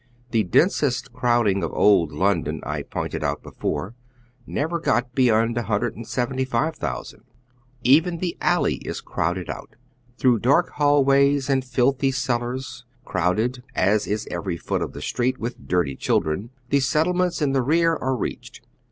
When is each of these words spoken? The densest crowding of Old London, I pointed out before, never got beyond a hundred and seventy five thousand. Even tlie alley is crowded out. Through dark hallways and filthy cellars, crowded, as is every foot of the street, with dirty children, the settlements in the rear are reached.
The 0.31 0.41
densest 0.41 1.13
crowding 1.13 1.61
of 1.63 1.71
Old 1.73 2.11
London, 2.11 2.59
I 2.65 2.81
pointed 2.81 3.23
out 3.23 3.43
before, 3.43 3.93
never 4.47 4.79
got 4.79 5.13
beyond 5.13 5.55
a 5.59 5.61
hundred 5.61 5.95
and 5.95 6.07
seventy 6.07 6.43
five 6.43 6.75
thousand. 6.75 7.21
Even 7.83 8.17
tlie 8.17 8.35
alley 8.41 8.77
is 8.77 8.99
crowded 8.99 9.47
out. 9.47 9.75
Through 10.17 10.39
dark 10.39 10.69
hallways 10.77 11.51
and 11.51 11.63
filthy 11.63 12.09
cellars, 12.09 12.83
crowded, 13.05 13.61
as 13.75 14.07
is 14.07 14.27
every 14.31 14.57
foot 14.57 14.81
of 14.81 14.93
the 14.93 15.03
street, 15.03 15.37
with 15.37 15.67
dirty 15.67 15.95
children, 15.95 16.49
the 16.69 16.79
settlements 16.79 17.39
in 17.39 17.51
the 17.51 17.61
rear 17.61 17.95
are 17.95 18.15
reached. 18.15 18.61